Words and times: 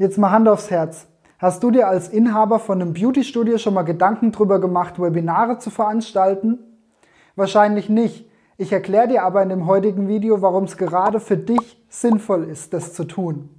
Jetzt 0.00 0.16
mal 0.16 0.30
Hand 0.30 0.48
aufs 0.48 0.70
Herz. 0.70 1.08
Hast 1.38 1.62
du 1.62 1.70
dir 1.70 1.86
als 1.86 2.08
Inhaber 2.08 2.58
von 2.58 2.80
einem 2.80 2.94
Beauty-Studio 2.94 3.58
schon 3.58 3.74
mal 3.74 3.82
Gedanken 3.82 4.32
drüber 4.32 4.58
gemacht, 4.58 4.98
Webinare 4.98 5.58
zu 5.58 5.68
veranstalten? 5.68 6.58
Wahrscheinlich 7.36 7.90
nicht. 7.90 8.26
Ich 8.56 8.72
erkläre 8.72 9.08
dir 9.08 9.24
aber 9.24 9.42
in 9.42 9.50
dem 9.50 9.66
heutigen 9.66 10.08
Video, 10.08 10.40
warum 10.40 10.64
es 10.64 10.78
gerade 10.78 11.20
für 11.20 11.36
dich 11.36 11.84
sinnvoll 11.90 12.44
ist, 12.44 12.72
das 12.72 12.94
zu 12.94 13.04
tun. 13.04 13.50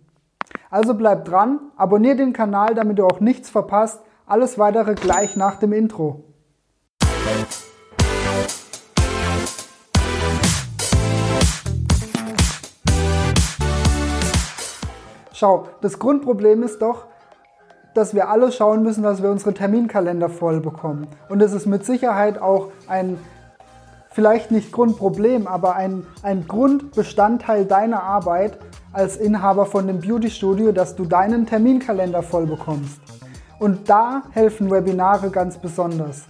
Also 0.71 0.95
bleib 0.95 1.25
dran, 1.25 1.59
abonniere 1.77 2.15
den 2.15 2.33
Kanal, 2.33 2.73
damit 2.73 2.97
du 2.97 3.05
auch 3.05 3.19
nichts 3.19 3.51
verpasst. 3.51 4.01
Alles 4.25 4.57
weitere 4.57 4.95
gleich 4.95 5.35
nach 5.35 5.57
dem 5.57 5.73
Intro. 5.73 6.23
Schau, 15.41 15.69
das 15.81 15.97
Grundproblem 15.97 16.61
ist 16.61 16.83
doch, 16.83 17.07
dass 17.95 18.13
wir 18.13 18.29
alle 18.29 18.51
schauen 18.51 18.83
müssen, 18.83 19.01
dass 19.01 19.23
wir 19.23 19.31
unsere 19.31 19.55
Terminkalender 19.55 20.29
voll 20.29 20.59
bekommen. 20.59 21.07
Und 21.29 21.41
es 21.41 21.51
ist 21.51 21.65
mit 21.65 21.83
Sicherheit 21.83 22.39
auch 22.39 22.67
ein, 22.87 23.17
vielleicht 24.11 24.51
nicht 24.51 24.71
Grundproblem, 24.71 25.47
aber 25.47 25.75
ein, 25.75 26.05
ein 26.21 26.47
Grundbestandteil 26.47 27.65
deiner 27.65 28.03
Arbeit 28.03 28.59
als 28.93 29.17
Inhaber 29.17 29.65
von 29.65 29.87
dem 29.87 29.99
Beauty 29.99 30.29
Studio, 30.29 30.71
dass 30.71 30.95
du 30.95 31.05
deinen 31.05 31.47
Terminkalender 31.47 32.21
voll 32.21 32.45
bekommst. 32.45 33.01
Und 33.57 33.89
da 33.89 34.21
helfen 34.33 34.69
Webinare 34.69 35.31
ganz 35.31 35.57
besonders. 35.57 36.25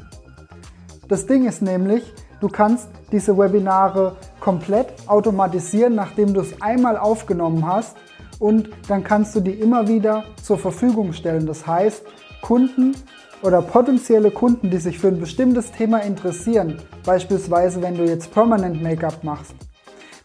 Das 1.09 1.27
Ding 1.27 1.45
ist 1.45 1.61
nämlich, 1.61 2.13
du 2.39 2.47
kannst 2.47 2.87
diese 3.11 3.37
Webinare 3.37 4.15
komplett 4.39 4.93
automatisieren, 5.07 5.95
nachdem 5.95 6.33
du 6.33 6.39
es 6.39 6.61
einmal 6.61 6.95
aufgenommen 6.95 7.67
hast 7.67 7.97
und 8.41 8.69
dann 8.87 9.03
kannst 9.03 9.35
du 9.35 9.39
die 9.39 9.53
immer 9.53 9.87
wieder 9.87 10.25
zur 10.41 10.57
Verfügung 10.57 11.13
stellen. 11.13 11.45
Das 11.45 11.67
heißt, 11.67 12.03
Kunden 12.41 12.95
oder 13.43 13.61
potenzielle 13.61 14.31
Kunden, 14.31 14.71
die 14.71 14.79
sich 14.79 14.97
für 14.97 15.09
ein 15.09 15.19
bestimmtes 15.19 15.71
Thema 15.71 15.99
interessieren, 15.99 16.79
beispielsweise 17.05 17.83
wenn 17.83 17.95
du 17.95 18.03
jetzt 18.03 18.33
Permanent 18.33 18.81
Make-up 18.81 19.23
machst, 19.23 19.53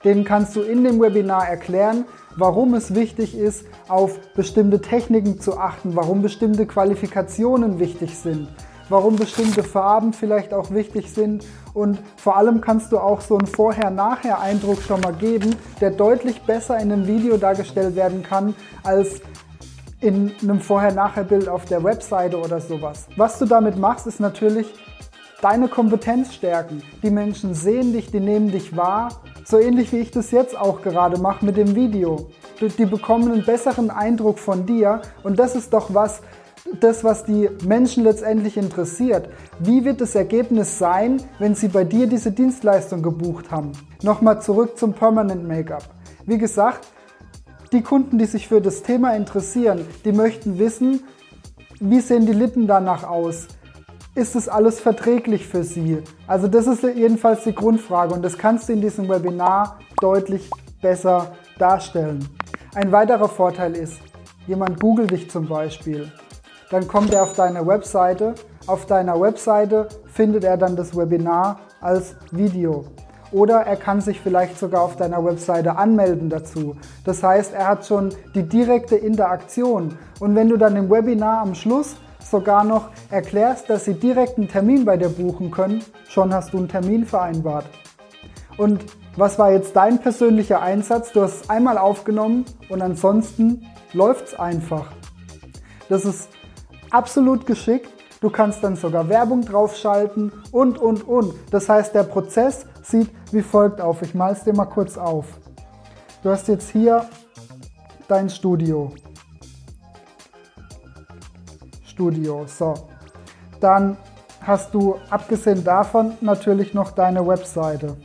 denen 0.02 0.24
kannst 0.24 0.56
du 0.56 0.62
in 0.62 0.82
dem 0.82 0.98
Webinar 0.98 1.46
erklären, 1.46 2.06
warum 2.36 2.72
es 2.72 2.94
wichtig 2.94 3.36
ist, 3.36 3.66
auf 3.86 4.18
bestimmte 4.32 4.80
Techniken 4.80 5.38
zu 5.38 5.58
achten, 5.58 5.94
warum 5.94 6.22
bestimmte 6.22 6.64
Qualifikationen 6.64 7.78
wichtig 7.78 8.16
sind, 8.16 8.48
warum 8.88 9.16
bestimmte 9.16 9.62
Farben 9.62 10.12
vielleicht 10.12 10.54
auch 10.54 10.70
wichtig 10.70 11.10
sind 11.12 11.44
und 11.74 11.98
vor 12.16 12.36
allem 12.36 12.60
kannst 12.60 12.92
du 12.92 12.98
auch 12.98 13.20
so 13.20 13.36
einen 13.36 13.46
Vorher-Nachher-Eindruck 13.46 14.82
schon 14.82 15.00
mal 15.00 15.12
geben, 15.12 15.56
der 15.80 15.90
deutlich 15.90 16.42
besser 16.42 16.78
in 16.78 16.92
einem 16.92 17.06
Video 17.06 17.36
dargestellt 17.36 17.96
werden 17.96 18.22
kann 18.22 18.54
als 18.82 19.20
in 20.00 20.32
einem 20.42 20.60
Vorher-Nachher-Bild 20.60 21.48
auf 21.48 21.64
der 21.64 21.82
Webseite 21.82 22.38
oder 22.38 22.60
sowas. 22.60 23.08
Was 23.16 23.38
du 23.38 23.46
damit 23.46 23.76
machst, 23.76 24.06
ist 24.06 24.20
natürlich 24.20 24.66
deine 25.40 25.68
Kompetenz 25.68 26.34
stärken. 26.34 26.82
Die 27.02 27.10
Menschen 27.10 27.54
sehen 27.54 27.92
dich, 27.92 28.10
die 28.10 28.20
nehmen 28.20 28.50
dich 28.50 28.76
wahr, 28.76 29.20
so 29.44 29.58
ähnlich 29.58 29.92
wie 29.92 29.98
ich 29.98 30.10
das 30.10 30.30
jetzt 30.30 30.58
auch 30.58 30.82
gerade 30.82 31.20
mache 31.20 31.44
mit 31.44 31.56
dem 31.56 31.74
Video. 31.74 32.30
Die 32.60 32.86
bekommen 32.86 33.30
einen 33.30 33.44
besseren 33.44 33.90
Eindruck 33.90 34.38
von 34.38 34.66
dir 34.66 35.02
und 35.22 35.38
das 35.38 35.54
ist 35.54 35.72
doch 35.72 35.92
was, 35.92 36.22
das, 36.80 37.04
was 37.04 37.24
die 37.24 37.48
Menschen 37.64 38.04
letztendlich 38.04 38.56
interessiert. 38.56 39.28
Wie 39.58 39.84
wird 39.84 40.00
das 40.00 40.14
Ergebnis 40.14 40.78
sein, 40.78 41.22
wenn 41.38 41.54
sie 41.54 41.68
bei 41.68 41.84
dir 41.84 42.06
diese 42.06 42.32
Dienstleistung 42.32 43.02
gebucht 43.02 43.50
haben? 43.50 43.72
Nochmal 44.02 44.42
zurück 44.42 44.78
zum 44.78 44.92
Permanent 44.92 45.46
Make-up. 45.46 45.84
Wie 46.26 46.38
gesagt, 46.38 46.86
die 47.72 47.82
Kunden, 47.82 48.18
die 48.18 48.26
sich 48.26 48.48
für 48.48 48.60
das 48.60 48.82
Thema 48.82 49.14
interessieren, 49.14 49.86
die 50.04 50.12
möchten 50.12 50.58
wissen, 50.58 51.02
wie 51.80 52.00
sehen 52.00 52.26
die 52.26 52.32
Lippen 52.32 52.66
danach 52.66 53.04
aus? 53.04 53.48
Ist 54.14 54.34
es 54.34 54.48
alles 54.48 54.80
verträglich 54.80 55.46
für 55.46 55.62
sie? 55.62 56.02
Also 56.26 56.48
das 56.48 56.66
ist 56.66 56.82
jedenfalls 56.82 57.44
die 57.44 57.54
Grundfrage 57.54 58.14
und 58.14 58.22
das 58.22 58.38
kannst 58.38 58.68
du 58.68 58.72
in 58.72 58.80
diesem 58.80 59.08
Webinar 59.08 59.78
deutlich 60.00 60.48
besser 60.80 61.34
darstellen. 61.58 62.26
Ein 62.74 62.92
weiterer 62.92 63.28
Vorteil 63.28 63.76
ist, 63.76 63.98
jemand 64.46 64.80
googelt 64.80 65.10
dich 65.10 65.30
zum 65.30 65.46
Beispiel 65.48 66.10
dann 66.70 66.88
kommt 66.88 67.14
er 67.14 67.22
auf 67.22 67.34
deine 67.34 67.66
Webseite. 67.66 68.34
Auf 68.66 68.86
deiner 68.86 69.20
Webseite 69.20 69.88
findet 70.12 70.44
er 70.44 70.56
dann 70.56 70.74
das 70.74 70.96
Webinar 70.96 71.60
als 71.80 72.16
Video. 72.32 72.84
Oder 73.32 73.60
er 73.60 73.76
kann 73.76 74.00
sich 74.00 74.20
vielleicht 74.20 74.58
sogar 74.58 74.82
auf 74.82 74.96
deiner 74.96 75.24
Webseite 75.24 75.76
anmelden 75.76 76.30
dazu. 76.30 76.76
Das 77.04 77.22
heißt, 77.22 77.54
er 77.54 77.68
hat 77.68 77.86
schon 77.86 78.12
die 78.34 78.42
direkte 78.42 78.96
Interaktion. 78.96 79.96
Und 80.20 80.34
wenn 80.34 80.48
du 80.48 80.56
dann 80.56 80.76
im 80.76 80.90
Webinar 80.90 81.42
am 81.42 81.54
Schluss 81.54 81.96
sogar 82.20 82.64
noch 82.64 82.88
erklärst, 83.10 83.70
dass 83.70 83.84
sie 83.84 83.94
direkt 83.94 84.38
einen 84.38 84.48
Termin 84.48 84.84
bei 84.84 84.96
dir 84.96 85.08
buchen 85.08 85.50
können, 85.50 85.84
schon 86.08 86.34
hast 86.34 86.52
du 86.52 86.58
einen 86.58 86.68
Termin 86.68 87.04
vereinbart. 87.04 87.66
Und 88.56 88.84
was 89.16 89.38
war 89.38 89.52
jetzt 89.52 89.76
dein 89.76 90.00
persönlicher 90.00 90.60
Einsatz? 90.60 91.12
Du 91.12 91.22
hast 91.22 91.42
es 91.42 91.50
einmal 91.50 91.78
aufgenommen 91.78 92.44
und 92.68 92.82
ansonsten 92.82 93.66
läuft 93.92 94.28
es 94.28 94.38
einfach. 94.38 94.92
Das 95.88 96.04
ist 96.04 96.28
absolut 96.90 97.46
geschickt. 97.46 97.90
Du 98.20 98.30
kannst 98.30 98.64
dann 98.64 98.76
sogar 98.76 99.08
Werbung 99.08 99.42
draufschalten 99.42 100.32
und, 100.50 100.78
und, 100.78 101.06
und. 101.06 101.34
Das 101.50 101.68
heißt, 101.68 101.94
der 101.94 102.04
Prozess 102.04 102.66
sieht 102.82 103.10
wie 103.32 103.42
folgt 103.42 103.80
auf. 103.80 104.02
Ich 104.02 104.14
mal 104.14 104.32
es 104.32 104.44
dir 104.44 104.54
mal 104.54 104.64
kurz 104.64 104.96
auf. 104.96 105.26
Du 106.22 106.30
hast 106.30 106.48
jetzt 106.48 106.70
hier 106.70 107.08
dein 108.08 108.30
Studio. 108.30 108.92
Studio, 111.84 112.44
so. 112.46 112.74
Dann 113.60 113.96
hast 114.40 114.72
du 114.74 114.96
abgesehen 115.10 115.64
davon 115.64 116.14
natürlich 116.20 116.74
noch 116.74 116.92
deine 116.92 117.26
Webseite. 117.26 117.96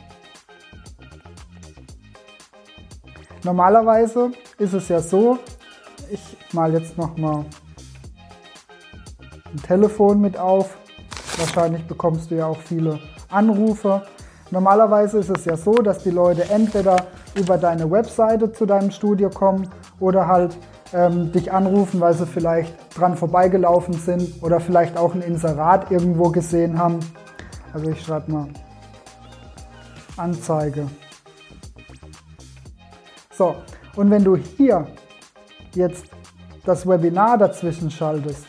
Normalerweise 3.43 4.31
ist 4.57 4.73
es 4.73 4.87
ja 4.87 4.99
so, 4.99 5.39
ich 6.09 6.37
mal 6.53 6.73
jetzt 6.73 6.97
noch 6.97 7.17
mal 7.17 7.45
ein 9.53 9.61
Telefon 9.61 10.21
mit 10.21 10.37
auf. 10.37 10.77
Wahrscheinlich 11.37 11.85
bekommst 11.87 12.31
du 12.31 12.35
ja 12.35 12.47
auch 12.47 12.59
viele 12.59 12.99
Anrufe. 13.29 14.03
Normalerweise 14.51 15.19
ist 15.19 15.29
es 15.29 15.45
ja 15.45 15.55
so, 15.55 15.73
dass 15.73 16.03
die 16.03 16.09
Leute 16.09 16.49
entweder 16.49 17.07
über 17.35 17.57
deine 17.57 17.89
Webseite 17.89 18.51
zu 18.51 18.65
deinem 18.65 18.91
Studio 18.91 19.29
kommen 19.29 19.69
oder 19.99 20.27
halt 20.27 20.57
ähm, 20.93 21.31
dich 21.31 21.51
anrufen, 21.51 22.01
weil 22.01 22.13
sie 22.13 22.25
vielleicht 22.25 22.75
dran 22.97 23.15
vorbeigelaufen 23.15 23.93
sind 23.93 24.43
oder 24.43 24.59
vielleicht 24.59 24.97
auch 24.97 25.15
ein 25.15 25.21
Inserat 25.21 25.89
irgendwo 25.89 26.29
gesehen 26.29 26.77
haben. 26.77 26.99
Also 27.73 27.89
ich 27.89 28.01
schreibe 28.01 28.31
mal 28.31 28.47
Anzeige. 30.17 30.87
So, 33.31 33.55
und 33.95 34.11
wenn 34.11 34.23
du 34.23 34.35
hier 34.35 34.87
jetzt 35.73 36.05
das 36.65 36.87
Webinar 36.87 37.37
dazwischen 37.37 37.89
schaltest, 37.89 38.45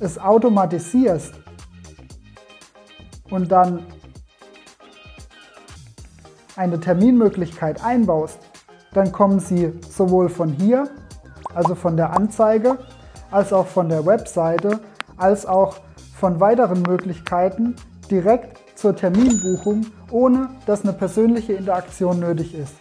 es 0.00 0.18
automatisierst 0.18 1.34
und 3.30 3.52
dann 3.52 3.86
eine 6.56 6.80
Terminmöglichkeit 6.80 7.84
einbaust, 7.84 8.38
dann 8.92 9.12
kommen 9.12 9.38
sie 9.38 9.72
sowohl 9.88 10.28
von 10.28 10.50
hier, 10.52 10.88
also 11.54 11.74
von 11.74 11.96
der 11.96 12.12
Anzeige, 12.12 12.78
als 13.30 13.52
auch 13.52 13.66
von 13.66 13.88
der 13.88 14.04
Webseite, 14.04 14.80
als 15.16 15.46
auch 15.46 15.76
von 16.18 16.40
weiteren 16.40 16.82
Möglichkeiten 16.82 17.76
direkt 18.10 18.78
zur 18.78 18.96
Terminbuchung, 18.96 19.86
ohne 20.10 20.48
dass 20.66 20.82
eine 20.82 20.92
persönliche 20.92 21.52
Interaktion 21.52 22.18
nötig 22.18 22.54
ist. 22.54 22.74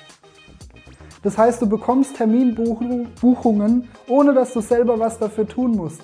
Das 1.21 1.37
heißt, 1.37 1.61
du 1.61 1.67
bekommst 1.67 2.15
Terminbuchungen, 2.15 3.89
ohne 4.07 4.33
dass 4.33 4.53
du 4.53 4.61
selber 4.61 4.97
was 4.99 5.19
dafür 5.19 5.47
tun 5.47 5.75
musst. 5.75 6.01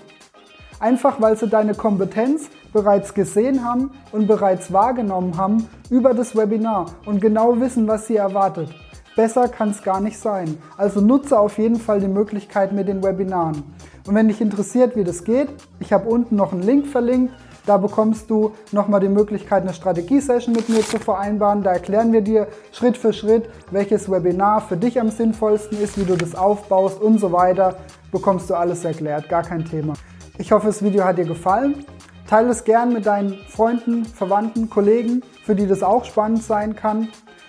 Einfach 0.85 1.19
weil 1.19 1.35
sie 1.35 1.47
deine 1.47 1.73
Kompetenz 1.73 2.47
bereits 2.71 3.15
gesehen 3.15 3.65
haben 3.65 3.89
und 4.11 4.27
bereits 4.27 4.71
wahrgenommen 4.71 5.35
haben 5.35 5.67
über 5.89 6.13
das 6.13 6.35
Webinar 6.35 6.85
und 7.07 7.19
genau 7.19 7.59
wissen, 7.59 7.87
was 7.87 8.05
sie 8.05 8.17
erwartet. 8.17 8.69
Besser 9.15 9.47
kann 9.47 9.71
es 9.71 9.81
gar 9.81 9.99
nicht 9.99 10.19
sein. 10.19 10.59
Also 10.77 11.01
nutze 11.01 11.39
auf 11.39 11.57
jeden 11.57 11.77
Fall 11.77 12.01
die 12.01 12.07
Möglichkeit 12.07 12.71
mit 12.71 12.87
den 12.87 13.03
Webinaren. 13.03 13.63
Und 14.05 14.13
wenn 14.13 14.27
dich 14.27 14.41
interessiert, 14.41 14.95
wie 14.95 15.03
das 15.03 15.23
geht, 15.23 15.47
ich 15.79 15.91
habe 15.91 16.07
unten 16.07 16.35
noch 16.35 16.53
einen 16.53 16.61
Link 16.61 16.85
verlinkt. 16.85 17.33
Da 17.65 17.77
bekommst 17.77 18.29
du 18.29 18.51
nochmal 18.71 18.99
die 18.99 19.09
Möglichkeit, 19.09 19.63
eine 19.63 19.73
Strategie-Session 19.73 20.53
mit 20.53 20.69
mir 20.69 20.81
zu 20.81 20.99
vereinbaren. 20.99 21.63
Da 21.63 21.71
erklären 21.71 22.13
wir 22.13 22.21
dir 22.21 22.47
Schritt 22.71 22.95
für 22.95 23.11
Schritt, 23.11 23.49
welches 23.71 24.07
Webinar 24.11 24.61
für 24.61 24.77
dich 24.77 25.01
am 25.01 25.09
sinnvollsten 25.09 25.81
ist, 25.81 25.97
wie 25.97 26.05
du 26.05 26.15
das 26.15 26.35
aufbaust 26.35 27.01
und 27.01 27.19
so 27.19 27.31
weiter. 27.31 27.77
Bekommst 28.11 28.51
du 28.51 28.53
alles 28.53 28.85
erklärt, 28.85 29.29
gar 29.29 29.41
kein 29.41 29.65
Thema. 29.65 29.95
Ich 30.37 30.51
hoffe, 30.51 30.67
das 30.67 30.83
Video 30.83 31.05
hat 31.05 31.17
dir 31.17 31.25
gefallen. 31.25 31.85
Teile 32.27 32.49
es 32.49 32.65
gern 32.65 32.91
mit 32.91 33.05
deinen 33.05 33.37
Freunden, 33.47 34.03
Verwandten, 34.03 34.69
Kollegen, 34.69 35.21
für 35.43 35.55
die 35.55 35.65
das 35.65 35.81
auch 35.81 36.03
spannend 36.03 36.43
sein 36.43 36.75
kann. 36.75 37.07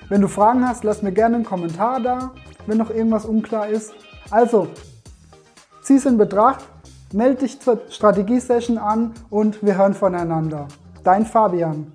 Wenn 0.09 0.21
du 0.21 0.29
Fragen 0.29 0.67
hast, 0.69 0.85
lass 0.85 1.03
mir 1.03 1.11
gerne 1.11 1.37
einen 1.37 1.44
Kommentar 1.44 2.00
da, 2.00 2.31
wenn 2.67 2.79
noch 2.79 2.91
irgendwas 2.91 3.25
unklar 3.25 3.69
ist. 3.69 3.93
Also, 4.31 4.69
zieh 5.83 5.97
es 5.97 6.06
in 6.06 6.17
Betracht, 6.17 6.65
melde 7.12 7.41
dich 7.41 7.61
zur 7.61 7.81
Strategiesession 7.91 8.79
an 8.79 9.15
und 9.31 9.65
wir 9.65 9.77
hören 9.77 9.94
voneinander. 9.94 10.69
Dein 11.03 11.27
Fabian. 11.27 11.91